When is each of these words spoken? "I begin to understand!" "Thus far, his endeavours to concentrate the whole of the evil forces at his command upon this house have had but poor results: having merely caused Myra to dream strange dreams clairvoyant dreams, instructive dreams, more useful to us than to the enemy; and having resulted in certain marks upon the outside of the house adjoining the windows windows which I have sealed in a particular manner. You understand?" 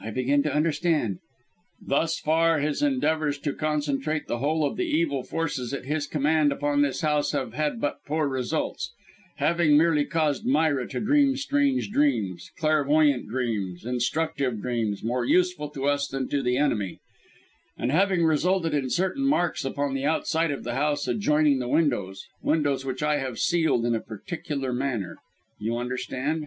"I 0.00 0.10
begin 0.12 0.44
to 0.44 0.54
understand!" 0.54 1.18
"Thus 1.84 2.20
far, 2.20 2.60
his 2.60 2.80
endeavours 2.80 3.38
to 3.40 3.52
concentrate 3.52 4.28
the 4.28 4.38
whole 4.38 4.64
of 4.64 4.76
the 4.76 4.84
evil 4.86 5.24
forces 5.24 5.74
at 5.74 5.84
his 5.84 6.06
command 6.06 6.52
upon 6.52 6.82
this 6.82 7.00
house 7.00 7.32
have 7.32 7.54
had 7.54 7.80
but 7.80 8.04
poor 8.04 8.28
results: 8.28 8.92
having 9.38 9.76
merely 9.76 10.04
caused 10.04 10.46
Myra 10.46 10.86
to 10.90 11.00
dream 11.00 11.34
strange 11.36 11.90
dreams 11.90 12.52
clairvoyant 12.56 13.26
dreams, 13.28 13.84
instructive 13.84 14.62
dreams, 14.62 15.02
more 15.02 15.24
useful 15.24 15.68
to 15.70 15.86
us 15.86 16.06
than 16.06 16.28
to 16.28 16.40
the 16.40 16.56
enemy; 16.56 17.00
and 17.76 17.90
having 17.90 18.22
resulted 18.24 18.72
in 18.74 18.88
certain 18.90 19.26
marks 19.26 19.64
upon 19.64 19.92
the 19.92 20.04
outside 20.04 20.52
of 20.52 20.62
the 20.62 20.76
house 20.76 21.08
adjoining 21.08 21.58
the 21.58 21.66
windows 21.66 22.24
windows 22.40 22.84
which 22.84 23.02
I 23.02 23.16
have 23.16 23.40
sealed 23.40 23.84
in 23.84 23.96
a 23.96 24.00
particular 24.00 24.72
manner. 24.72 25.16
You 25.58 25.78
understand?" 25.78 26.46